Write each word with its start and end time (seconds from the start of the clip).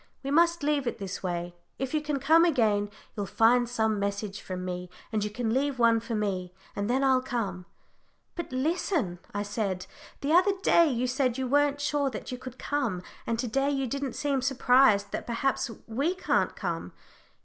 "We 0.23 0.31
must 0.31 0.63
leave 0.63 0.87
it 0.87 0.97
this 0.97 1.21
way 1.21 1.53
if 1.77 1.93
you 1.93 2.01
can 2.01 2.17
come 2.19 2.43
again, 2.43 2.89
you'll 3.15 3.27
find 3.27 3.69
some 3.69 3.99
message 3.99 4.41
from 4.41 4.65
me, 4.65 4.89
and 5.11 5.23
you 5.23 5.29
can 5.29 5.53
leave 5.53 5.77
one 5.77 5.99
for 5.99 6.15
me, 6.15 6.55
and 6.75 6.89
then 6.89 7.03
I'll 7.03 7.21
come." 7.21 7.67
"But 8.33 8.51
listen," 8.51 9.19
I 9.31 9.43
said; 9.43 9.85
"the 10.21 10.33
other 10.33 10.53
day 10.63 10.87
you 10.87 11.05
said 11.05 11.37
you 11.37 11.45
weren't 11.47 11.79
sure 11.79 12.09
that 12.09 12.31
you 12.31 12.39
could 12.39 12.57
come, 12.57 13.03
and 13.27 13.37
to 13.37 13.47
day 13.47 13.69
you 13.69 13.85
didn't 13.85 14.13
seem 14.13 14.41
surprised 14.41 15.11
that 15.11 15.27
perhaps 15.27 15.69
we 15.85 16.15
can't 16.15 16.55
come. 16.55 16.93